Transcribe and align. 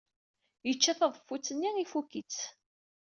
Yecca 0.67 0.93
taḍeffut-nni, 0.99 1.71
ifuk-itt. 1.83 2.39